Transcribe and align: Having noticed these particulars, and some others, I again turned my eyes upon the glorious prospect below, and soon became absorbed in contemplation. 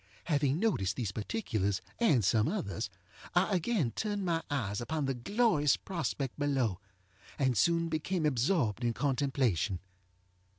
Having 0.23 0.57
noticed 0.57 0.95
these 0.95 1.11
particulars, 1.11 1.79
and 1.99 2.25
some 2.25 2.47
others, 2.47 2.89
I 3.35 3.55
again 3.55 3.91
turned 3.91 4.25
my 4.25 4.41
eyes 4.49 4.81
upon 4.81 5.05
the 5.05 5.13
glorious 5.13 5.77
prospect 5.77 6.39
below, 6.39 6.79
and 7.37 7.55
soon 7.55 7.87
became 7.87 8.25
absorbed 8.25 8.83
in 8.83 8.93
contemplation. 8.93 9.79